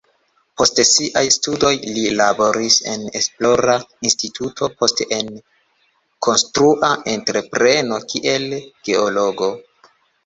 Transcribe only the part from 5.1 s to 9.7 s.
en konstrua entrepreno kiel geologo.